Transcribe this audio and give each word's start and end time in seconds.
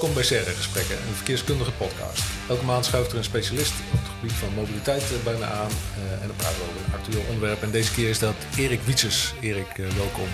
Welkom 0.00 0.18
bij 0.18 0.28
Serre 0.28 0.50
Gesprekken, 0.50 0.96
een 0.96 1.14
verkeerskundige 1.14 1.72
podcast. 1.72 2.22
Elke 2.48 2.64
maand 2.64 2.84
schuift 2.84 3.12
er 3.12 3.18
een 3.18 3.24
specialist 3.24 3.72
op 3.92 3.98
het 3.98 4.08
gebied 4.08 4.32
van 4.32 4.54
mobiliteit 4.54 5.02
eh, 5.02 5.24
bij 5.24 5.34
me 5.34 5.44
aan 5.44 5.70
uh, 5.70 6.22
en 6.22 6.26
dan 6.26 6.36
praten 6.36 6.58
we 6.58 6.64
over 6.64 6.84
een 6.86 7.00
actueel 7.00 7.24
onderwerp. 7.26 7.62
En 7.62 7.70
deze 7.70 7.92
keer 7.92 8.08
is 8.08 8.18
dat 8.18 8.34
Erik 8.56 8.80
Wietsers. 8.80 9.34
Erik, 9.40 9.78
uh, 9.78 9.88
welkom. 9.88 10.28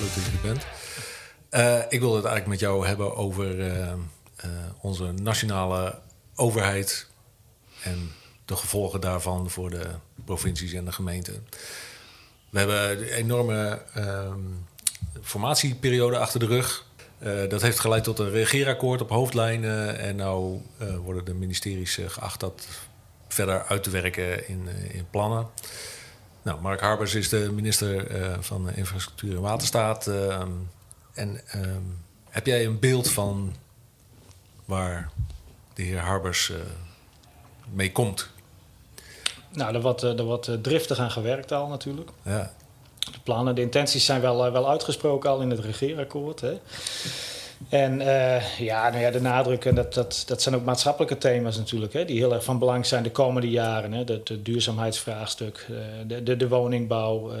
leuk 0.00 0.14
dat 0.14 0.24
je 0.24 0.30
er 0.30 0.42
bent. 0.42 0.62
ik 1.92 2.00
wil 2.00 2.14
het 2.14 2.24
eigenlijk 2.24 2.46
met 2.46 2.60
jou 2.60 2.86
hebben 2.86 3.16
over 3.16 3.56
onze 4.80 5.12
nationale 5.12 5.98
overheid 6.34 7.06
en 7.82 8.12
de 8.44 8.56
gevolgen 8.56 9.00
daarvan 9.00 9.50
voor 9.50 9.70
de 9.70 9.86
provincies 10.24 10.72
en 10.72 10.84
de 10.84 10.92
gemeenten. 10.92 11.46
We 12.50 12.58
hebben 12.58 12.90
een 12.90 13.08
enorme 13.08 13.82
ehm, 13.94 14.40
formatieperiode 15.22 16.18
achter 16.18 16.40
de 16.40 16.46
rug. 16.46 16.84
Uh, 17.18 17.48
dat 17.48 17.62
heeft 17.62 17.78
geleid 17.78 18.04
tot 18.04 18.18
een 18.18 18.30
regeerakkoord 18.30 19.00
op 19.00 19.10
hoofdlijnen. 19.10 19.98
En 19.98 20.16
nu 20.16 20.22
uh, 20.22 20.96
worden 20.96 21.24
de 21.24 21.34
ministeries 21.34 21.98
uh, 21.98 22.08
geacht 22.08 22.40
dat 22.40 22.66
verder 23.28 23.64
uit 23.64 23.82
te 23.82 23.90
werken 23.90 24.48
in, 24.48 24.68
in 24.92 25.06
plannen. 25.10 25.46
Nou, 26.42 26.60
Mark 26.60 26.80
Harbers 26.80 27.14
is 27.14 27.28
de 27.28 27.52
minister 27.52 28.06
van 28.40 28.70
Infrastructuur 28.70 29.36
en 29.36 29.40
Waterstaat. 29.40 30.06
Ehm, 30.06 30.50
en 31.14 31.40
um, 31.54 31.98
heb 32.28 32.46
jij 32.46 32.64
een 32.64 32.78
beeld 32.78 33.10
van 33.10 33.54
waar 34.64 35.10
de 35.74 35.82
heer 35.82 35.98
Harbers 35.98 36.52
mee 37.72 37.92
komt? 37.92 38.28
Nou, 39.52 39.74
er 39.74 39.80
wordt, 39.80 40.02
er 40.02 40.24
wordt 40.24 40.62
driftig 40.62 40.98
aan 40.98 41.10
gewerkt 41.10 41.52
al 41.52 41.68
natuurlijk. 41.68 42.10
Ja 42.22 42.52
plannen, 43.24 43.54
de 43.54 43.60
intenties 43.60 44.04
zijn 44.04 44.20
wel, 44.20 44.46
eh, 44.46 44.52
wel 44.52 44.70
uitgesproken 44.70 45.30
al 45.30 45.40
in 45.40 45.50
het 45.50 45.60
regeerakkoord. 45.60 46.40
Hè. 46.40 46.58
En 47.68 48.00
uh, 48.00 48.58
ja, 48.58 48.88
nou 48.88 49.02
ja, 49.02 49.10
de 49.10 49.20
nadruk, 49.20 49.64
en 49.64 49.74
dat, 49.74 49.94
dat, 49.94 50.22
dat 50.26 50.42
zijn 50.42 50.54
ook 50.54 50.64
maatschappelijke 50.64 51.18
thema's 51.18 51.56
natuurlijk, 51.56 51.92
hè, 51.92 52.04
die 52.04 52.18
heel 52.18 52.32
erg 52.32 52.44
van 52.44 52.58
belang 52.58 52.86
zijn 52.86 53.02
de 53.02 53.10
komende 53.10 53.50
jaren. 53.50 53.92
Hè, 53.92 53.98
het 54.04 54.32
duurzaamheidsvraagstuk, 54.38 55.66
uh, 55.70 55.76
de, 56.06 56.22
de, 56.22 56.36
de, 56.36 56.48
woningbouw. 56.48 57.32
Uh, 57.32 57.38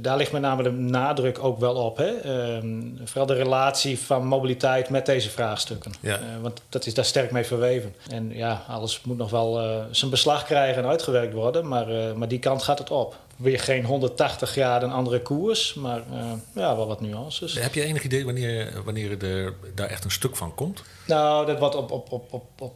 daar 0.00 0.16
ligt 0.16 0.32
met 0.32 0.42
name 0.42 0.62
de 0.62 0.70
nadruk 0.70 1.44
ook 1.44 1.58
wel 1.58 1.74
op. 1.74 1.96
Hè. 1.96 2.10
Ehm, 2.10 2.82
vooral 3.04 3.26
de 3.26 3.34
relatie 3.34 3.98
van 3.98 4.26
mobiliteit 4.26 4.88
met 4.88 5.06
deze 5.06 5.30
vraagstukken. 5.30 5.92
Ja. 6.00 6.20
want 6.40 6.60
dat 6.68 6.86
is 6.86 6.94
daar 6.94 7.04
sterk 7.04 7.30
mee 7.30 7.44
verweven. 7.44 7.94
En 8.10 8.30
ja, 8.34 8.64
alles 8.68 9.00
moet 9.02 9.16
nog 9.16 9.30
wel 9.30 9.60
zijn 9.90 10.10
beslag 10.10 10.44
krijgen 10.44 10.82
en 10.82 10.88
uitgewerkt 10.88 11.32
worden, 11.32 11.68
maar, 11.68 11.86
maar 12.16 12.28
die 12.28 12.38
kant 12.38 12.62
gaat 12.62 12.78
het 12.78 12.90
op 12.90 13.16
weer 13.36 13.60
geen 13.60 13.84
180 13.84 14.50
graden 14.50 14.88
een 14.88 14.94
andere 14.94 15.22
koers, 15.22 15.74
maar 15.74 16.02
uh, 16.12 16.32
ja, 16.54 16.76
wel 16.76 16.86
wat 16.86 17.00
nuances. 17.00 17.58
Heb 17.58 17.74
je 17.74 17.82
enig 17.82 18.04
idee 18.04 18.24
wanneer, 18.24 18.82
wanneer 18.84 19.24
er 19.24 19.54
daar 19.74 19.88
echt 19.88 20.04
een 20.04 20.10
stuk 20.10 20.36
van 20.36 20.54
komt? 20.54 20.82
Nou, 21.06 21.46
dat 21.46 21.58
wordt 21.58 21.74
op, 21.74 21.90
op, 21.90 22.12
op, 22.12 22.32
op, 22.32 22.44
op 22.58 22.74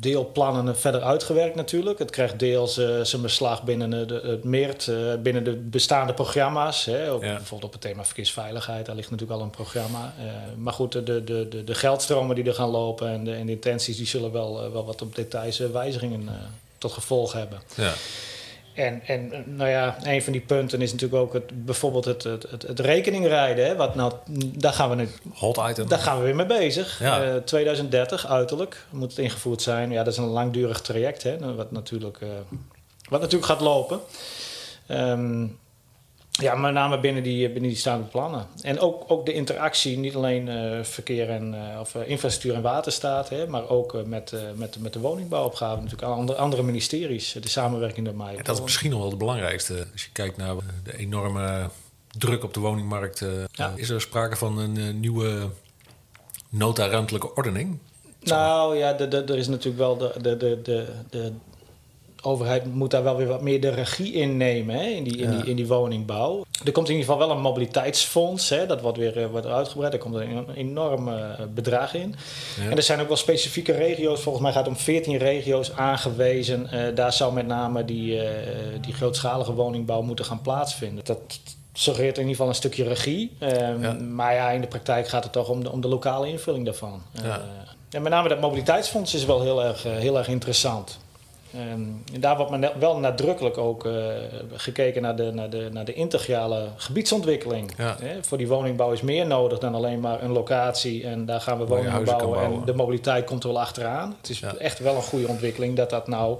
deelplannen 0.00 0.78
verder 0.78 1.02
uitgewerkt 1.02 1.54
natuurlijk. 1.54 1.98
Het 1.98 2.10
krijgt 2.10 2.38
deels 2.38 2.78
uh, 2.78 3.00
zijn 3.00 3.22
beslag 3.22 3.62
binnen 3.62 4.08
de, 4.08 4.20
het 4.24 4.44
MEERT, 4.44 4.86
uh, 4.86 5.14
binnen 5.22 5.44
de 5.44 5.52
bestaande 5.52 6.14
programma's. 6.14 6.84
Hè. 6.84 7.18
Bijvoorbeeld 7.18 7.64
op 7.64 7.72
het 7.72 7.80
thema 7.80 8.04
verkeersveiligheid, 8.04 8.86
daar 8.86 8.94
ligt 8.94 9.10
natuurlijk 9.10 9.38
al 9.38 9.44
een 9.44 9.52
programma. 9.52 10.14
Uh, 10.18 10.24
maar 10.56 10.72
goed, 10.72 10.92
de, 10.92 11.02
de, 11.02 11.24
de, 11.24 11.64
de 11.64 11.74
geldstromen 11.74 12.36
die 12.36 12.44
er 12.44 12.54
gaan 12.54 12.68
lopen 12.68 13.08
en 13.08 13.24
de, 13.24 13.32
en 13.32 13.46
de 13.46 13.52
intenties... 13.52 13.96
die 13.96 14.06
zullen 14.06 14.32
wel, 14.32 14.72
wel 14.72 14.84
wat 14.84 15.02
op 15.02 15.14
details 15.14 15.58
wijzigingen 15.58 16.28
tot 16.78 16.92
gevolg 16.92 17.32
hebben. 17.32 17.60
Ja. 17.74 17.92
En, 18.74 19.02
en 19.06 19.44
nou 19.46 19.70
ja, 19.70 19.96
een 20.02 20.22
van 20.22 20.32
die 20.32 20.42
punten 20.42 20.82
is 20.82 20.92
natuurlijk 20.92 21.22
ook 21.22 21.32
het, 21.32 21.64
bijvoorbeeld 21.64 22.04
het, 22.04 22.22
het, 22.22 22.50
het, 22.50 22.62
het 22.62 22.80
rekeningrijden. 22.80 23.66
Hè, 23.66 23.76
wat 23.76 23.94
nou, 23.94 24.12
daar 24.56 24.72
gaan 24.72 24.90
we 24.90 24.94
nu. 24.94 25.08
Hot 25.34 25.60
item. 25.68 25.88
Daar 25.88 25.98
gaan 25.98 26.18
we 26.18 26.24
weer 26.24 26.34
mee 26.34 26.46
bezig. 26.46 26.98
Ja. 27.00 27.40
2030 27.40 28.24
eh, 28.24 28.30
uiterlijk 28.30 28.84
moet 28.90 29.10
het 29.10 29.18
ingevoerd 29.18 29.62
zijn. 29.62 29.90
Ja, 29.90 30.02
dat 30.02 30.12
is 30.12 30.18
een 30.18 30.24
langdurig 30.24 30.80
traject, 30.80 31.22
hè, 31.22 31.54
wat, 31.54 31.70
natuurlijk, 31.70 32.20
uh, 32.20 32.28
wat 33.08 33.20
natuurlijk 33.20 33.50
gaat 33.50 33.60
lopen. 33.60 34.00
Um, 34.88 35.58
ja, 36.40 36.54
met 36.54 36.72
name 36.72 37.00
binnen 37.00 37.22
die, 37.22 37.46
binnen 37.46 37.70
die 37.70 37.78
staande 37.78 38.06
plannen. 38.06 38.46
En 38.62 38.80
ook, 38.80 39.04
ook 39.06 39.26
de 39.26 39.32
interactie, 39.32 39.98
niet 39.98 40.14
alleen 40.14 40.46
uh, 40.46 40.82
verkeer 40.82 41.30
en 41.30 41.54
uh, 41.54 41.80
of 41.80 41.94
infrastructuur 41.94 42.54
en 42.54 42.62
waterstaat, 42.62 43.28
hè, 43.28 43.46
maar 43.46 43.68
ook 43.68 44.06
met, 44.06 44.34
met, 44.54 44.78
met 44.78 44.92
de 44.92 45.00
woningbouwopgave, 45.00 45.82
natuurlijk 45.82 46.12
andere, 46.12 46.38
andere 46.38 46.62
ministeries, 46.62 47.32
de 47.40 47.48
samenwerking 47.48 48.06
daarmee. 48.06 48.36
Ja, 48.36 48.42
dat 48.42 48.56
is 48.56 48.62
misschien 48.62 48.90
nog 48.90 49.00
wel 49.00 49.08
het 49.08 49.18
belangrijkste. 49.18 49.86
Als 49.92 50.04
je 50.04 50.10
kijkt 50.12 50.36
naar 50.36 50.54
de 50.84 50.96
enorme 50.96 51.70
druk 52.18 52.44
op 52.44 52.54
de 52.54 52.60
woningmarkt, 52.60 53.24
ja. 53.52 53.72
is 53.76 53.90
er 53.90 54.00
sprake 54.00 54.36
van 54.36 54.58
een 54.58 55.00
nieuwe 55.00 55.48
nota 56.48 56.86
ruimtelijke 56.86 57.34
ordening? 57.34 57.78
Nou 58.20 58.76
ja, 58.76 58.98
er 58.98 59.36
is 59.36 59.48
natuurlijk 59.48 59.78
wel 59.78 59.96
de, 59.96 60.12
de, 60.20 60.36
de, 60.62 60.86
de 61.10 61.32
overheid 62.22 62.74
moet 62.74 62.90
daar 62.90 63.02
wel 63.02 63.16
weer 63.16 63.26
wat 63.26 63.42
meer 63.42 63.60
de 63.60 63.68
regie 63.68 64.12
in 64.12 64.36
nemen 64.36 64.74
hè, 64.74 64.84
in, 64.84 65.04
die, 65.04 65.16
in, 65.16 65.30
die, 65.30 65.44
in 65.44 65.56
die 65.56 65.66
woningbouw. 65.66 66.44
Er 66.64 66.72
komt 66.72 66.88
in 66.88 66.94
ieder 66.94 67.10
geval 67.10 67.26
wel 67.26 67.36
een 67.36 67.42
mobiliteitsfonds, 67.42 68.48
hè, 68.48 68.66
dat 68.66 68.80
wordt 68.80 68.98
weer 68.98 69.16
uh, 69.16 69.26
wordt 69.26 69.46
uitgebreid. 69.46 69.92
Er 69.92 69.98
komt 69.98 70.14
een 70.14 70.54
enorm 70.54 71.08
uh, 71.08 71.14
bedrag 71.54 71.94
in. 71.94 72.14
En 72.70 72.76
er 72.76 72.82
zijn 72.82 73.00
ook 73.00 73.08
wel 73.08 73.16
specifieke 73.16 73.72
regio's, 73.72 74.20
volgens 74.20 74.44
mij 74.44 74.52
gaat 74.52 74.66
het 74.66 74.74
om 74.74 74.80
14 74.80 75.16
regio's 75.16 75.72
aangewezen. 75.72 76.68
Uh, 76.72 76.94
daar 76.94 77.12
zou 77.12 77.32
met 77.32 77.46
name 77.46 77.84
die, 77.84 78.20
die 78.80 78.94
grootschalige 78.94 79.52
woningbouw 79.52 80.02
moeten 80.02 80.24
gaan 80.24 80.40
plaatsvinden. 80.42 81.04
Dat 81.04 81.40
suggereert 81.72 82.16
in 82.16 82.20
ieder 82.20 82.36
geval 82.36 82.48
een 82.48 82.54
stukje 82.54 82.84
regie. 82.84 83.36
Um, 83.40 84.14
Maar 84.14 84.34
ja, 84.34 84.50
in 84.50 84.60
de 84.60 84.66
praktijk 84.66 85.08
gaat 85.08 85.22
het 85.22 85.32
toch 85.32 85.48
om 85.48 85.62
de, 85.62 85.72
om 85.72 85.80
de 85.80 85.88
lokale 85.88 86.28
invulling 86.28 86.64
daarvan. 86.64 87.02
Ja. 87.22 87.40
en 87.90 88.02
met 88.02 88.12
name 88.12 88.28
dat 88.28 88.40
mobiliteitsfonds 88.40 89.14
is 89.14 89.24
wel 89.24 89.42
heel 89.42 89.64
erg, 89.64 89.82
heel 89.82 90.18
erg 90.18 90.28
interessant. 90.28 90.98
Um, 91.54 92.02
en 92.12 92.20
daar 92.20 92.36
wordt 92.36 92.50
maar 92.50 92.72
wel 92.78 92.98
nadrukkelijk 92.98 93.58
ook 93.58 93.84
uh, 93.84 93.92
gekeken 94.52 95.02
naar 95.02 95.16
de, 95.16 95.30
naar, 95.32 95.50
de, 95.50 95.68
naar 95.72 95.84
de 95.84 95.92
integrale 95.92 96.68
gebiedsontwikkeling. 96.76 97.72
Ja. 97.76 97.96
voor 98.20 98.38
die 98.38 98.48
woningbouw 98.48 98.92
is 98.92 99.00
meer 99.00 99.26
nodig 99.26 99.58
dan 99.58 99.74
alleen 99.74 100.00
maar 100.00 100.22
een 100.22 100.32
locatie 100.32 101.06
en 101.06 101.24
daar 101.26 101.40
gaan 101.40 101.58
we 101.58 101.66
woningen 101.66 102.04
bouwen, 102.04 102.30
bouwen, 102.30 102.58
En 102.58 102.64
de 102.64 102.74
mobiliteit 102.74 103.24
komt 103.24 103.42
er 103.42 103.48
wel 103.48 103.60
achteraan. 103.60 104.16
Het 104.20 104.30
is 104.30 104.38
ja. 104.38 104.54
echt 104.54 104.78
wel 104.78 104.96
een 104.96 105.02
goede 105.02 105.28
ontwikkeling 105.28 105.76
dat 105.76 105.90
dat 105.90 106.08
nou 106.08 106.38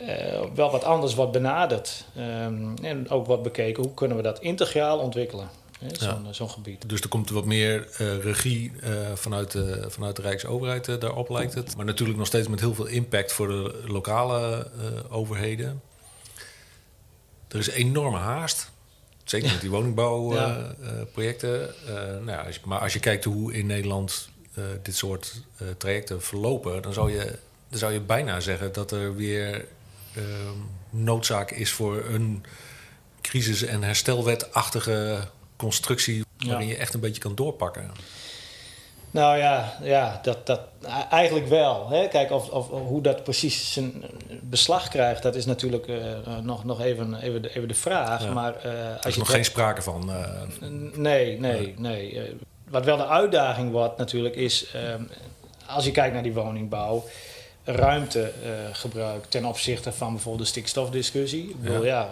uh, 0.00 0.08
wel 0.54 0.70
wat 0.70 0.84
anders 0.84 1.14
wordt 1.14 1.32
benaderd. 1.32 2.04
Um, 2.46 2.74
en 2.82 3.10
ook 3.10 3.26
wordt 3.26 3.42
bekeken 3.42 3.82
hoe 3.82 3.94
kunnen 3.94 4.16
we 4.16 4.22
dat 4.22 4.40
integraal 4.40 4.98
ontwikkelen 4.98 5.48
zo'n 5.92 6.24
ja. 6.24 6.32
zo'n 6.32 6.50
gebied. 6.50 6.88
Dus 6.88 7.00
er 7.00 7.08
komt 7.08 7.30
wat 7.30 7.44
meer 7.44 7.88
uh, 8.00 8.18
regie 8.18 8.72
uh, 8.82 9.12
vanuit, 9.14 9.50
de, 9.50 9.84
vanuit 9.88 10.16
de 10.16 10.22
Rijksoverheid 10.22 10.88
uh, 10.88 11.00
daarop, 11.00 11.28
lijkt 11.28 11.54
het. 11.54 11.76
Maar 11.76 11.84
natuurlijk 11.84 12.18
nog 12.18 12.26
steeds 12.26 12.48
met 12.48 12.60
heel 12.60 12.74
veel 12.74 12.86
impact 12.86 13.32
voor 13.32 13.48
de 13.48 13.82
lokale 13.86 14.70
overheden. 15.08 15.82
Er 17.48 17.58
is 17.58 17.68
enorme 17.68 18.18
haast. 18.18 18.70
Zeker 19.24 19.50
met 19.50 19.60
die 19.60 19.70
woningbouwprojecten. 19.70 21.74
nou 21.86 22.30
ja, 22.30 22.42
als 22.42 22.54
je, 22.54 22.60
maar 22.64 22.78
als 22.78 22.92
je 22.92 23.00
kijkt 23.00 23.24
hoe 23.24 23.52
in 23.52 23.66
Nederland 23.66 24.28
dit 24.82 24.96
soort 24.96 25.42
trajecten 25.76 26.22
verlopen, 26.22 26.82
dan 26.82 26.92
zou, 26.92 27.12
je, 27.12 27.38
dan 27.68 27.78
zou 27.78 27.92
je 27.92 28.00
bijna 28.00 28.40
zeggen 28.40 28.72
dat 28.72 28.90
er 28.90 29.16
weer 29.16 29.64
noodzaak 30.90 31.50
is 31.50 31.72
voor 31.72 32.04
een 32.04 32.44
crisis- 33.20 33.62
en 33.62 33.82
herstelwetachtige 33.82 35.28
constructie 35.62 36.24
waarin 36.46 36.66
je 36.66 36.76
echt 36.76 36.94
een 36.94 37.00
beetje 37.00 37.20
kan 37.20 37.34
doorpakken. 37.34 37.90
Nou 39.10 39.38
ja, 39.38 39.78
ja 39.82 40.20
dat, 40.22 40.46
dat, 40.46 40.60
eigenlijk 41.10 41.46
wel. 41.48 41.88
Hè? 41.90 42.08
Kijk, 42.08 42.30
of, 42.30 42.48
of, 42.48 42.68
hoe 42.68 43.02
dat 43.02 43.24
precies 43.24 43.72
zijn 43.72 44.04
beslag 44.42 44.88
krijgt, 44.88 45.22
dat 45.22 45.34
is 45.34 45.46
natuurlijk 45.46 45.86
uh, 45.86 45.98
nog, 46.42 46.64
nog 46.64 46.80
even, 46.80 47.14
even, 47.22 47.42
de, 47.42 47.54
even 47.54 47.68
de 47.68 47.74
vraag. 47.74 48.32
Maar, 48.32 48.54
uh, 48.66 48.72
als 48.72 49.04
er 49.04 49.08
is 49.08 49.16
nog 49.16 49.30
geen 49.30 49.44
sprake 49.44 49.82
van. 49.82 50.10
Uh, 50.10 50.70
nee, 50.94 51.40
nee, 51.40 51.74
nee. 51.78 52.20
wat 52.68 52.84
wel 52.84 52.96
de 52.96 53.06
uitdaging 53.06 53.70
wordt 53.70 53.98
natuurlijk 53.98 54.34
is, 54.36 54.74
als 55.66 55.84
je 55.84 55.90
kijkt 55.90 56.14
naar 56.14 56.22
die 56.22 56.32
woningbouw 56.32 57.04
ruimtegebruik 57.64 59.24
ten 59.24 59.44
opzichte 59.44 59.92
van 59.92 60.12
bijvoorbeeld 60.12 60.44
de 60.44 60.50
stikstofdiscussie. 60.50 61.56
Ja. 61.60 61.78
ja, 61.82 62.08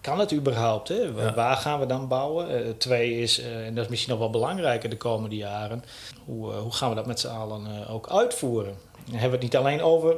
kan 0.00 0.18
het 0.18 0.32
überhaupt? 0.32 0.88
Hè? 0.88 1.32
Waar 1.34 1.56
gaan 1.56 1.80
we 1.80 1.86
dan 1.86 2.08
bouwen? 2.08 2.66
Uh, 2.66 2.72
twee 2.78 3.18
is, 3.20 3.40
uh, 3.40 3.66
en 3.66 3.74
dat 3.74 3.84
is 3.84 3.90
misschien 3.90 4.10
nog 4.10 4.20
wel 4.20 4.30
belangrijker 4.30 4.90
de 4.90 4.96
komende 4.96 5.36
jaren, 5.36 5.84
hoe, 6.24 6.52
uh, 6.52 6.58
hoe 6.58 6.72
gaan 6.72 6.88
we 6.88 6.94
dat 6.94 7.06
met 7.06 7.20
z'n 7.20 7.26
allen 7.28 7.88
ook 7.88 8.10
uitvoeren? 8.10 8.74
Dan 9.04 9.14
hebben 9.14 9.38
we 9.38 9.44
het 9.44 9.54
niet 9.54 9.56
alleen 9.56 9.82
over 9.82 10.16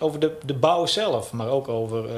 over 0.00 0.20
de, 0.20 0.36
de 0.44 0.54
bouw 0.54 0.86
zelf, 0.86 1.32
maar 1.32 1.48
ook 1.48 1.68
over 1.68 2.04
eh, 2.04 2.12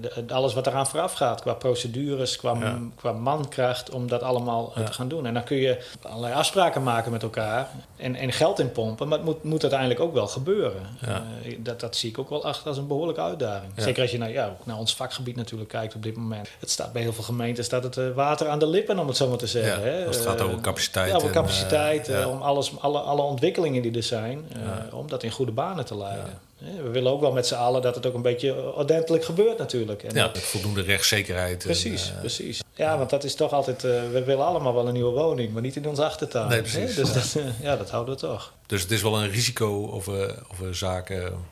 de, 0.00 0.34
alles 0.34 0.54
wat 0.54 0.66
eraan 0.66 0.86
vooraf 0.86 1.12
gaat. 1.12 1.40
Qua 1.40 1.52
procedures, 1.54 2.36
qua, 2.36 2.54
Ja. 2.60 2.78
qua 2.96 3.12
mankracht 3.12 3.90
om 3.90 4.08
dat 4.08 4.22
allemaal 4.22 4.70
eh, 4.74 4.80
Ja. 4.80 4.86
te 4.86 4.92
gaan 4.92 5.08
doen. 5.08 5.26
En 5.26 5.34
dan 5.34 5.44
kun 5.44 5.56
je 5.56 5.84
allerlei 6.02 6.34
afspraken 6.34 6.82
maken 6.82 7.12
met 7.12 7.22
elkaar 7.22 7.68
en, 7.96 8.14
en 8.14 8.32
geld 8.32 8.58
inpompen, 8.58 9.08
maar 9.08 9.18
het 9.18 9.26
moet, 9.26 9.42
moet 9.44 9.60
uiteindelijk 9.62 10.00
ook 10.00 10.14
wel 10.14 10.26
gebeuren. 10.26 10.82
Ja. 11.06 11.22
Eh, 11.44 11.56
dat, 11.58 11.80
dat 11.80 11.96
zie 11.96 12.10
ik 12.10 12.18
ook 12.18 12.30
wel 12.30 12.44
achter 12.44 12.68
als 12.68 12.78
een 12.78 12.86
behoorlijke 12.86 13.20
uitdaging. 13.20 13.72
Zeker 13.76 14.02
als 14.02 14.10
je 14.10 14.18
naar, 14.18 14.30
ja, 14.32 14.56
naar 14.64 14.78
ons 14.78 14.94
vakgebied 14.94 15.36
natuurlijk 15.36 15.70
kijkt 15.70 15.94
op 15.94 16.02
dit 16.02 16.16
moment. 16.16 16.48
Het 16.60 16.70
staat 16.70 16.92
bij 16.92 17.02
heel 17.02 17.12
veel 17.12 17.24
gemeenten 17.24 17.64
staat 17.64 17.82
het 17.82 18.14
water 18.14 18.48
aan 18.48 18.58
de 18.58 18.66
lippen, 18.66 18.98
om 18.98 19.06
het 19.06 19.16
zo 19.16 19.28
maar 19.28 19.38
te 19.38 19.46
zeggen. 19.46 19.84
Ja, 19.84 19.88
hè. 19.90 20.06
als 20.06 20.16
het 20.16 20.26
gaat 20.26 20.40
over 20.40 20.60
capaciteit 20.60 21.10
Ja, 21.10 21.16
over 21.16 21.30
capaciteit, 21.30 22.10
om 22.26 22.42
alles, 22.42 22.72
alle, 22.80 22.98
alle 22.98 23.22
ontwikkelingen 23.22 23.82
die 23.82 23.96
er 23.96 24.02
zijn, 24.02 24.48
om 24.92 25.08
dat 25.08 25.22
in 25.22 25.30
goede 25.30 25.52
banen 25.52 25.84
te 25.84 25.96
leiden. 25.96 26.38
We 26.58 26.88
willen 26.90 27.12
ook 27.12 27.20
wel 27.20 27.32
met 27.32 27.46
z'n 27.46 27.54
allen 27.54 27.82
dat 27.82 27.94
het 27.94 28.06
ook 28.06 28.14
een 28.14 28.22
beetje 28.22 28.74
ordentelijk 28.74 29.24
gebeurt 29.24 29.58
natuurlijk. 29.58 30.02
En 30.02 30.14
Ja, 30.14 30.22
dat- 30.24 30.34
met 30.34 30.42
voldoende 30.42 30.82
rechtszekerheid. 30.82 31.52
en, 31.52 31.58
Precies, 31.58 32.10
eh, 32.10 32.18
precies. 32.20 32.60
Ja, 32.74 32.98
want 32.98 33.10
dat 33.10 33.24
is 33.24 33.34
toch 33.34 33.52
altijd... 33.52 33.84
eh, 33.84 33.90
we 34.10 34.22
willen 34.24 34.44
allemaal 34.46 34.74
wel 34.74 34.86
een 34.86 34.92
nieuwe 34.92 35.12
woning, 35.12 35.52
maar 35.52 35.62
niet 35.62 35.76
in 35.76 35.88
onze 35.88 36.04
achtertuin. 36.04 36.48
Nee, 36.48 36.56
hè? 36.62 36.62
precies. 36.62 36.94
Dus 36.94 37.12
dat, 37.12 37.42
eh, 37.44 37.60
ja, 37.66 37.76
dat 37.76 37.90
houden 37.90 38.14
we 38.14 38.20
toch. 38.20 38.52
Dus 38.66 38.82
het 38.82 38.90
is 38.90 39.02
wel 39.02 39.22
een 39.22 39.30
risico 39.30 39.82
of 39.82 40.04
we, 40.04 40.34
of 40.50 40.58
we 40.58 40.72
zaken 40.74 41.44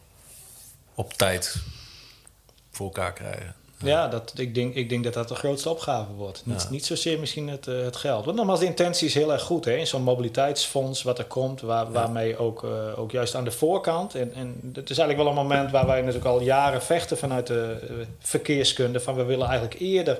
op 0.94 1.12
tijd 1.12 1.56
voor 2.70 2.86
elkaar 2.86 3.12
krijgen. 3.12 3.54
Ja, 3.84 4.08
dat, 4.08 4.32
ik, 4.36 4.54
denk, 4.54 4.74
ik 4.74 4.88
denk 4.88 5.04
dat 5.04 5.14
dat 5.14 5.28
de 5.28 5.34
grootste 5.34 5.70
opgave 5.70 6.12
wordt. 6.12 6.42
Niet, 6.44 6.62
Ja. 6.62 6.68
niet 6.70 6.86
zozeer 6.86 7.18
misschien 7.18 7.48
het, 7.48 7.66
eh, 7.66 7.82
het 7.82 7.96
geld. 7.96 8.24
Want 8.24 8.36
nogmaals, 8.36 8.60
de 8.60 8.66
intentie 8.66 9.06
is 9.06 9.14
heel 9.14 9.32
erg 9.32 9.42
goed. 9.42 9.64
Hè? 9.64 9.84
Zo'n 9.84 10.02
mobiliteitsfonds 10.02 11.02
wat 11.02 11.18
er 11.18 11.24
komt, 11.24 11.60
waar, 11.60 11.92
waarmee 11.92 12.38
ook, 12.38 12.64
eh, 12.64 12.98
ook 12.98 13.10
juist 13.10 13.34
aan 13.34 13.44
de 13.44 13.50
voorkant... 13.50 14.14
En, 14.14 14.34
en 14.34 14.60
het 14.74 14.90
is 14.90 14.98
eigenlijk 14.98 15.28
wel 15.28 15.38
een 15.38 15.48
moment 15.48 15.70
waar 15.70 15.86
wij 15.86 15.98
natuurlijk 15.98 16.26
al 16.26 16.40
jaren 16.40 16.82
vechten 16.82 17.18
vanuit 17.18 17.46
de 17.46 17.76
eh, 17.88 17.94
verkeerskunde... 18.18 19.00
van 19.00 19.14
we 19.14 19.24
willen 19.24 19.46
eigenlijk 19.46 19.80
eerder, 19.80 20.18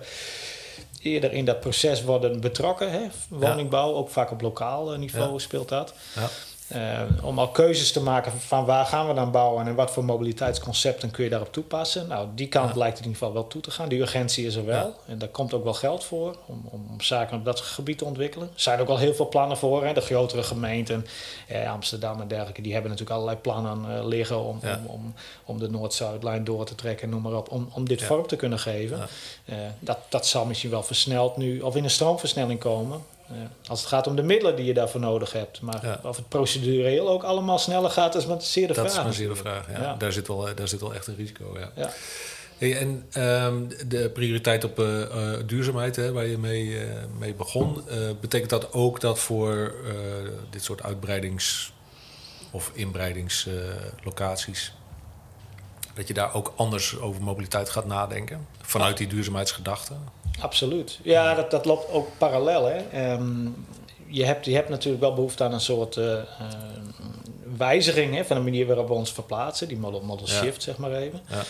eerder 1.02 1.32
in 1.32 1.44
dat 1.44 1.60
proces 1.60 2.02
worden 2.02 2.40
betrokken. 2.40 2.90
Hè? 2.90 3.00
Woningbouw, 3.28 3.94
ook 3.94 4.10
vaak 4.10 4.31
op 4.31 4.40
lokaal 4.40 4.90
niveau 4.90 5.32
Ja. 5.32 5.38
speelt 5.38 5.69
dat. 5.69 5.94
Ja. 6.14 6.28
Eh, 6.69 7.00
om 7.22 7.38
al 7.38 7.49
keuzes 7.49 7.93
te 7.93 8.00
maken 8.02 8.32
van, 8.40 8.64
waar 8.64 8.87
gaan 8.87 9.08
we 9.08 9.14
dan 9.14 9.31
bouwen 9.31 9.66
en 9.66 9.75
wat 9.75 9.90
voor 9.90 10.05
mobiliteitsconcepten 10.05 11.11
kun 11.11 11.25
je 11.25 11.31
daarop 11.31 11.52
toepassen. 11.52 12.08
Nou, 12.08 12.28
die 12.34 12.49
kant 12.49 12.72
Ja. 12.72 12.78
lijkt 12.78 12.99
in 12.99 13.05
ieder 13.05 13.19
geval 13.19 13.34
wel 13.34 13.46
toe 13.46 13.61
te 13.61 13.70
gaan. 13.70 13.88
Die 13.88 14.00
urgentie 14.00 14.46
is 14.46 14.55
er 14.55 14.64
wel. 14.64 14.94
En 15.06 15.19
daar 15.19 15.28
komt 15.28 15.55
ook 15.55 15.64
wel 15.64 15.75
geld 15.75 16.05
voor 16.05 16.37
om, 16.46 16.69
om, 16.70 17.00
zaken 17.00 17.37
op 17.38 17.44
dat 17.44 17.61
gebied 17.61 17.99
te 17.99 18.05
ontwikkelen. 18.05 18.46
Er 18.55 18.61
zijn 18.61 18.81
ook 18.81 18.88
al 18.88 18.99
heel 18.99 19.14
veel 19.14 19.28
plannen 19.28 19.56
voor. 19.56 19.84
Hè. 19.84 19.93
De 19.93 20.00
grotere 20.00 20.43
gemeenten, 20.43 21.06
eh, 21.49 21.72
Amsterdam 21.72 22.20
en 22.20 22.28
dergelijke, 22.28 22.62
die 22.62 22.72
hebben 22.72 22.90
natuurlijk 22.90 23.17
allerlei 23.19 23.40
plannen 23.43 23.96
eh, 23.99 24.06
liggen 24.06 24.44
om, 24.44 24.58
Ja. 24.62 24.81
om, 24.87 24.94
om, 24.94 25.14
om 25.44 25.58
de 25.58 25.70
Noord-Zuidlijn 25.70 26.44
door 26.44 26.64
te 26.64 26.75
trekken, 26.75 27.08
noem 27.08 27.22
maar 27.22 27.34
op. 27.37 27.50
Om, 27.50 27.69
om 27.72 27.88
dit 27.88 28.02
vorm 28.02 28.26
te 28.26 28.37
kunnen 28.37 28.58
geven. 28.58 29.08
Eh, 29.44 29.56
dat, 29.78 29.99
dat 30.08 30.26
zal 30.26 30.44
misschien 30.44 30.70
wel 30.70 30.82
versneld 30.82 31.37
nu, 31.37 31.60
of 31.60 31.76
in 31.76 31.84
een 31.84 31.90
stroomversnelling 31.90 32.60
komen. 32.60 33.00
Eh, 33.29 33.35
als 33.69 33.81
het 33.81 33.88
gaat 33.88 34.06
om 34.06 34.17
de 34.17 34.23
middelen 34.23 34.56
die 34.56 34.65
je 34.65 34.75
daarvoor 34.75 35.00
nodig 35.00 35.32
hebt. 35.32 35.61
Maar 35.61 35.87
Ja. 35.87 36.00
of 36.03 36.17
het 36.17 36.29
procedureel 36.29 37.09
ook 37.09 37.23
allemaal 37.23 37.59
sneller 37.59 37.91
gaat, 37.91 38.15
is 38.15 38.26
maar 38.26 38.43
zeer 38.43 38.67
de 38.69 38.73
Dat 38.75 38.85
is 38.87 38.93
vraag. 38.93 39.05
maar 39.05 39.15
zeer 39.15 39.29
de 39.29 39.37
vraag. 39.37 39.71
Ja. 39.71 39.81
Ja. 39.81 39.94
Daar, 39.94 40.12
zit 40.12 40.26
wel, 40.29 40.49
daar 40.55 40.69
zit 40.69 40.81
wel 40.81 40.94
echt 40.94 41.06
een 41.06 41.17
risico. 41.17 41.59
Ja. 41.76 41.91
Hey, 42.59 42.76
en 42.79 43.06
ehm, 43.12 43.55
de 43.88 44.11
prioriteit 44.11 44.65
op 44.65 44.79
eh, 44.79 45.03
eh, 45.03 45.41
duurzaamheid, 45.47 45.97
hè, 45.97 46.12
waar 46.12 46.26
je 46.26 46.38
mee, 46.38 46.79
eh, 46.81 46.87
mee 47.19 47.35
begon, 47.35 47.88
eh, 47.88 47.99
betekent 48.21 48.50
dat 48.50 48.73
ook 48.73 49.00
dat 49.00 49.19
voor 49.19 49.75
eh, 49.87 49.93
dit 50.50 50.65
soort 50.65 50.82
uitbreidings- 50.82 51.73
of 52.50 52.70
inbreidingslocaties, 52.75 54.73
dat 55.94 56.09
je 56.09 56.15
daar 56.15 56.35
ook 56.35 56.53
anders 56.56 56.99
over 56.99 57.23
mobiliteit 57.23 57.70
gaat 57.70 57.87
nadenken? 57.87 58.47
Vanuit 58.62 58.97
die 58.97 59.06
duurzaamheidsgedachte? 59.06 59.94
Absoluut. 60.40 60.98
Ja, 61.02 61.34
dat, 61.34 61.50
dat 61.50 61.64
loopt 61.64 61.90
ook 61.90 62.08
parallel. 62.19 62.64
Hè. 62.64 62.76
Ehm, 62.76 63.46
je, 64.06 64.25
hebt, 64.25 64.44
je 64.44 64.54
hebt 64.54 64.69
natuurlijk 64.69 65.02
wel 65.02 65.14
behoefte 65.14 65.44
aan 65.44 65.52
een 65.52 65.60
soort 65.60 65.96
eh, 65.96 66.12
eh, 66.19 66.25
wijziging 67.56 68.14
hè, 68.14 68.25
van 68.25 68.36
de 68.36 68.42
manier 68.42 68.66
waarop 68.66 68.88
we 68.88 68.94
ons 68.94 69.12
verplaatsen. 69.12 69.69
Die 69.69 69.76
model, 69.78 70.00
model 70.00 70.26
Ja. 70.26 70.32
shift, 70.32 70.62
zeg 70.62 70.76
maar 70.76 70.92
even. 70.92 71.20
Ja. 71.28 71.42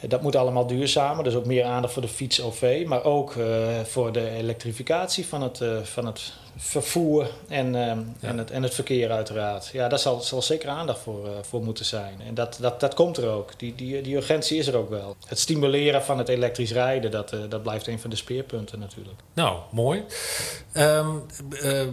Eh, 0.00 0.08
Dat 0.10 0.22
moet 0.22 0.36
allemaal 0.36 0.66
duurzamer. 0.66 1.24
Dus 1.24 1.34
ook 1.34 1.46
meer 1.46 1.64
aandacht 1.64 1.92
voor 1.92 2.02
de 2.02 2.08
fiets-OV. 2.08 2.84
Maar 2.86 3.04
ook 3.04 3.36
eh, 3.36 3.46
voor 3.84 4.12
de 4.12 4.30
elektrificatie 4.30 5.26
van 5.26 5.42
het, 5.42 5.60
eh, 5.60 5.82
van 5.82 6.06
het 6.06 6.32
vervoer 6.58 7.30
en, 7.48 7.72
Ja. 7.72 7.96
en, 8.20 8.38
het, 8.38 8.50
en 8.50 8.62
het 8.62 8.74
verkeer 8.74 9.10
uiteraard. 9.10 9.66
Ja, 9.72 9.88
daar 9.88 9.98
zal, 9.98 10.20
zal 10.20 10.42
zeker 10.42 10.68
aandacht 10.68 10.98
voor, 10.98 11.26
eh, 11.26 11.32
voor 11.42 11.62
moeten 11.62 11.84
zijn. 11.84 12.20
En 12.26 12.34
dat, 12.34 12.58
dat, 12.60 12.80
dat 12.80 12.94
komt 12.94 13.16
er 13.16 13.28
ook. 13.28 13.58
Die, 13.58 13.74
die, 13.74 14.00
die 14.02 14.16
urgentie 14.16 14.58
is 14.58 14.66
er 14.66 14.76
ook 14.76 14.90
wel. 14.90 15.16
Het 15.26 15.38
stimuleren 15.38 16.02
van 16.02 16.18
het 16.18 16.28
elektrisch 16.28 16.72
rijden, 16.72 17.10
dat, 17.10 17.32
eh, 17.32 17.38
dat 17.48 17.62
blijft 17.62 17.86
een 17.86 18.00
van 18.00 18.10
de 18.10 18.16
speerpunten 18.16 18.78
natuurlijk. 18.78 19.20
Nou, 19.34 19.58
mooi. 19.70 20.04
Ehm, 20.72 21.08
eh, 21.60 21.80
eh, 21.82 21.88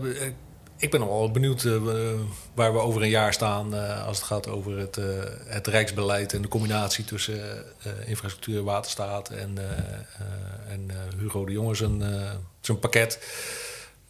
ik 0.83 0.91
ben 0.91 0.99
nog 0.99 1.09
wel 1.09 1.31
benieuwd 1.31 1.63
eh, 1.63 1.81
waar 2.53 2.73
we 2.73 2.79
over 2.79 3.01
een 3.01 3.09
jaar 3.09 3.33
staan 3.33 3.75
eh, 3.75 4.07
als 4.07 4.17
het 4.17 4.25
gaat 4.25 4.47
over 4.47 4.77
het, 4.77 4.97
eh, 4.97 5.05
het 5.45 5.67
rijksbeleid 5.67 6.33
en 6.33 6.41
de 6.41 6.47
combinatie 6.47 7.05
tussen 7.05 7.63
infrastructuur, 8.05 8.63
waterstaat 8.63 9.29
en, 9.29 9.57
eh, 9.57 10.73
en 10.73 10.89
eh, 10.89 11.19
Hugo 11.19 11.45
de 11.45 11.51
Jonge 11.51 11.75
zijn, 11.75 12.03
zijn 12.61 12.79
pakket. 12.79 13.19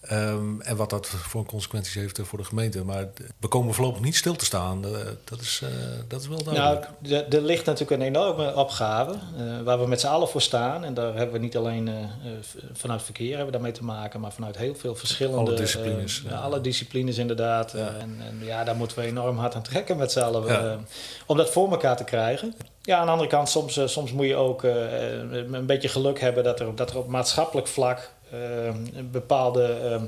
Ehm, 0.03 0.61
en 0.61 0.75
wat 0.75 0.89
dat 0.89 1.07
voor 1.07 1.45
consequenties 1.45 1.93
heeft 1.93 2.19
eh, 2.19 2.25
voor 2.25 2.37
de 2.37 2.43
gemeente. 2.45 2.83
Maar 2.83 3.07
we 3.39 3.47
komen 3.47 3.73
voorlopig 3.73 4.01
niet 4.01 4.15
stil 4.15 4.35
te 4.35 4.45
staan. 4.45 4.85
Eh, 4.85 4.91
dat, 5.23 5.39
is, 5.41 5.61
eh, 5.63 5.69
dat 6.07 6.21
is 6.21 6.27
wel 6.27 6.43
duidelijk. 6.43 6.87
Nou, 6.99 7.23
er- 7.29 7.41
ligt 7.41 7.65
natuurlijk 7.65 8.01
een 8.01 8.07
enorme 8.07 8.55
opgave 8.55 9.15
waar 9.63 9.79
we 9.79 9.87
met 9.87 9.99
z'n 9.99 10.07
allen 10.07 10.27
voor 10.27 10.41
staan. 10.41 10.83
En 10.83 10.93
daar 10.93 11.13
hebben 11.15 11.31
we 11.33 11.39
niet 11.39 11.57
alleen 11.57 11.89
vanuit 12.73 13.01
verkeer 13.03 13.27
hebben 13.29 13.45
we 13.45 13.51
daarmee 13.51 13.71
te 13.71 13.83
maken, 13.83 14.19
maar 14.19 14.31
vanuit 14.31 14.57
heel 14.57 14.75
veel 14.75 14.95
verschillende 14.95 15.37
Alle 15.49 15.53
disciplines, 15.59 16.23
ja. 16.29 16.35
alle 16.37 16.61
disciplines 16.61 17.17
inderdaad. 17.17 17.71
Ja. 17.71 17.87
En, 17.99 18.15
en 18.27 18.45
ja, 18.45 18.63
daar 18.63 18.75
moeten 18.75 18.97
we 18.97 19.03
enorm 19.03 19.37
hard 19.37 19.55
aan 19.55 19.61
trekken 19.61 19.97
met 19.97 20.11
z'n 20.11 20.19
allen 20.19 20.45
Ja. 20.45 20.77
om 21.25 21.37
dat 21.37 21.49
voor 21.49 21.71
elkaar 21.71 21.97
te 21.97 22.03
krijgen. 22.03 22.53
Ja, 22.81 22.97
aan 22.97 23.05
de 23.05 23.11
andere 23.11 23.29
kant, 23.29 23.49
soms, 23.49 23.79
soms 23.85 24.11
moet 24.11 24.25
je 24.27 24.35
ook 24.35 24.63
een 24.63 25.65
beetje 25.65 25.87
geluk 25.87 26.19
hebben 26.19 26.43
dat 26.43 26.59
er, 26.59 26.75
dat 26.75 26.89
er 26.89 26.97
op 26.97 27.07
maatschappelijk 27.07 27.67
vlak 27.67 28.11
bepaalde 29.11 29.63
eh, 29.63 30.01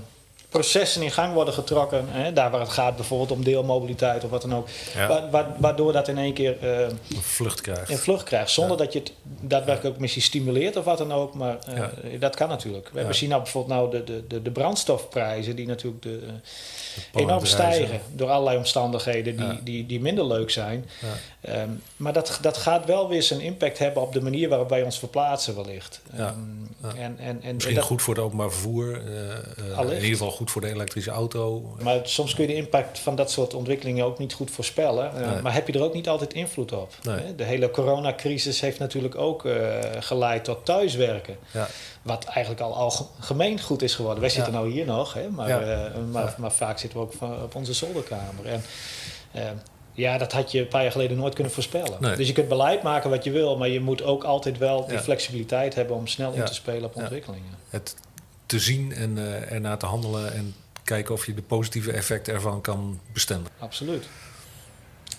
processen 0.59 1.01
in 1.01 1.11
gang 1.11 1.33
worden 1.33 1.53
getrokken. 1.53 2.05
Hè, 2.09 2.33
daar 2.33 2.51
waar 2.51 2.59
het 2.59 2.69
gaat 2.69 2.95
bijvoorbeeld 2.95 3.31
om 3.31 3.43
deelmobiliteit 3.43 4.23
of 4.23 4.29
wat 4.29 4.41
dan 4.41 4.55
ook. 4.55 4.67
Ja. 4.95 5.07
Wa- 5.07 5.29
wa- 5.29 5.55
waardoor 5.59 5.91
dat 5.93 6.07
in 6.07 6.17
één 6.17 6.33
keer 6.33 6.57
eh, 6.61 6.79
Een 6.79 6.97
vlucht 7.21 7.61
krijgt. 7.61 7.89
in 7.89 7.97
vlucht 7.97 8.23
krijgt. 8.23 8.49
Zonder 8.51 8.77
Ja. 8.77 8.83
dat 8.83 8.93
je 8.93 8.99
het 8.99 9.11
daadwerkelijk 9.41 9.95
ook 9.95 10.01
misschien 10.01 10.21
stimuleert 10.21 10.75
of 10.75 10.83
wat 10.85 10.97
dan 10.97 11.13
ook. 11.13 11.33
Maar 11.33 11.57
eh, 11.67 11.77
Ja. 12.11 12.17
dat 12.19 12.35
kan 12.35 12.49
natuurlijk. 12.49 12.89
We 12.93 13.13
zien 13.13 13.29
nou 13.29 13.41
bijvoorbeeld 13.41 13.73
nou 13.79 13.91
de, 13.91 14.03
de, 14.03 14.27
de, 14.27 14.41
de 14.41 14.51
brandstofprijzen 14.51 15.55
die 15.55 15.67
natuurlijk 15.67 16.03
de, 16.03 16.19
eh, 17.13 17.21
enorm 17.21 17.45
stijgen. 17.45 17.99
Door 18.13 18.29
allerlei 18.29 18.57
omstandigheden 18.57 19.35
die, 19.37 19.63
die, 19.63 19.85
die 19.85 19.99
minder 20.01 20.25
leuk 20.27 20.49
zijn. 20.49 20.85
Ehm, 21.41 21.69
maar 21.97 22.13
dat, 22.13 22.37
dat 22.41 22.57
gaat 22.57 22.85
wel 22.85 23.09
weer 23.09 23.23
zijn 23.23 23.39
impact 23.41 23.77
hebben 23.77 24.01
op 24.01 24.13
de 24.13 24.21
manier 24.21 24.49
waarop 24.49 24.69
wij 24.69 24.83
ons 24.83 24.99
verplaatsen 24.99 25.55
wellicht. 25.55 26.01
Ehm. 26.17 26.33
En, 26.97 27.17
en, 27.19 27.41
en 27.41 27.53
Misschien 27.53 27.75
dat- 27.75 27.83
goed 27.83 28.01
voor 28.01 28.15
het 28.15 28.23
openbaar 28.23 28.51
vervoer. 28.51 29.01
eh, 29.77 29.79
in 29.79 29.93
ieder 29.93 30.01
geval 30.09 30.31
goed 30.31 30.44
voor 30.49 30.61
de 30.61 30.69
elektrische 30.69 31.11
auto. 31.11 31.75
Maar 31.81 31.99
soms 32.03 32.33
kun 32.33 32.43
je 32.47 32.49
de 32.49 32.55
impact 32.55 32.99
van 32.99 33.15
dat 33.15 33.31
soort 33.31 33.53
ontwikkelingen 33.53 34.05
ook 34.05 34.17
niet 34.19 34.33
goed 34.33 34.51
voorspellen. 34.51 35.11
Nee. 35.31 35.41
Maar 35.41 35.53
heb 35.53 35.67
je 35.67 35.73
er 35.73 35.83
ook 35.83 35.93
niet 35.93 36.09
altijd 36.09 36.33
invloed 36.33 36.71
op? 36.71 36.93
Nee. 37.03 37.19
Hè? 37.19 37.35
De 37.35 37.43
hele 37.43 37.71
coronacrisis 37.71 38.61
heeft 38.61 38.79
natuurlijk 38.79 39.15
ook 39.15 39.45
eh, 39.45 39.53
geleid 39.99 40.43
tot 40.43 40.65
thuiswerken. 40.65 41.37
Ja. 41.51 41.67
Wat 42.01 42.23
eigenlijk 42.25 42.61
al 42.61 42.75
algemeen 42.75 43.61
goed 43.61 43.81
is 43.81 43.95
geworden. 43.95 44.21
Wij 44.21 44.29
zitten 44.29 44.53
Ja. 44.53 44.59
nou 44.59 44.71
hier 44.71 44.85
nog, 44.85 45.13
hè? 45.13 45.29
Maar, 45.29 45.49
eh, 45.71 45.91
maar, 46.11 46.35
maar 46.37 46.51
vaak 46.51 46.79
zitten 46.79 46.99
we 46.99 47.05
ook 47.05 47.13
van- 47.13 47.43
op 47.43 47.55
onze 47.55 47.73
zolderkamer. 47.73 48.45
En, 48.45 48.63
eh, 49.31 49.43
ja, 49.93 50.17
dat 50.17 50.31
had 50.31 50.51
je 50.51 50.59
een 50.59 50.67
paar 50.67 50.81
jaar 50.81 50.91
geleden 50.91 51.17
nooit 51.17 51.33
kunnen 51.33 51.53
voorspellen. 51.53 51.97
Nee. 51.99 52.15
Dus 52.15 52.27
je 52.27 52.33
kunt 52.33 52.47
beleid 52.47 52.83
maken 52.83 53.09
wat 53.09 53.23
je 53.23 53.31
wil, 53.31 53.57
maar 53.57 53.69
je 53.69 53.79
moet 53.79 54.03
ook 54.03 54.23
altijd 54.23 54.57
wel 54.57 54.85
die 54.85 54.95
Ja. 54.95 55.01
flexibiliteit 55.01 55.75
hebben 55.75 55.95
om 55.95 56.07
snel 56.07 56.31
in 56.33 56.43
te 56.45 56.53
spelen 56.53 56.83
op 56.83 56.93
Ja. 56.95 57.01
ontwikkelingen. 57.01 57.51
Het 57.69 57.95
te 58.45 58.59
zien 58.59 58.93
en 58.93 59.17
eh, 59.17 59.51
ernaar 59.51 59.77
te 59.77 59.85
handelen 59.85 60.33
en 60.33 60.55
kijken 60.83 61.13
of 61.13 61.25
je 61.25 61.33
de 61.33 61.41
positieve 61.41 61.91
effecten 61.91 62.33
ervan 62.33 62.61
kan 62.61 62.99
bestendigen. 63.13 63.53
Absoluut. 63.59 64.05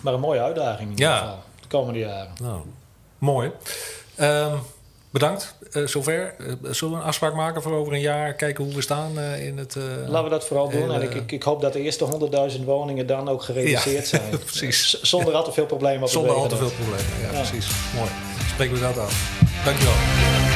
Maar 0.01 0.13
een 0.13 0.19
mooie 0.19 0.39
uitdaging 0.41 0.81
in 0.81 0.89
ieder 0.89 1.05
Ja. 1.05 1.17
geval, 1.17 1.43
de 1.61 1.67
komende 1.67 1.99
jaren. 1.99 2.31
Nou, 2.41 2.61
mooi. 3.17 3.51
Ehm, 4.15 4.55
bedankt. 5.09 5.55
Eh, 5.71 5.85
zover. 5.87 6.35
Eh, 6.39 6.45
zullen 6.71 6.93
we 6.93 6.99
een 6.99 7.05
afspraak 7.07 7.33
maken 7.33 7.61
voor 7.61 7.71
over 7.71 7.93
een 7.93 7.99
jaar? 7.99 8.33
Kijken 8.33 8.63
hoe 8.63 8.73
we 8.73 8.81
staan 8.81 9.19
in 9.19 9.57
het... 9.57 9.75
Laten 10.05 10.23
we 10.23 10.29
dat 10.29 10.45
vooral 10.47 10.69
doen. 10.69 10.91
En 10.91 11.01
ik, 11.01 11.13
ik, 11.13 11.31
ik 11.31 11.43
hoop 11.43 11.61
dat 11.61 11.73
de 11.73 11.81
eerste 11.81 12.05
100.000 12.57 12.63
woningen 12.65 13.07
dan 13.07 13.29
ook 13.29 13.43
gerealiseerd 13.43 14.09
Ja, 14.09 14.17
zijn. 14.19 14.29
precies. 14.39 15.01
Zonder 15.01 15.33
al 15.33 15.43
te 15.43 15.51
veel 15.51 15.65
problemen 15.65 16.03
op 16.03 16.09
Zonder 16.09 16.35
al 16.35 16.47
te 16.47 16.55
veel 16.57 16.71
problemen. 16.71 17.05
Ja, 17.21 17.31
Ja. 17.31 17.47
precies. 17.47 17.67
Mooi. 17.95 18.09
Spreken 18.49 18.73
we 18.75 18.79
dat 18.81 18.97
af. 18.97 19.39
Dankjewel. 19.65 20.46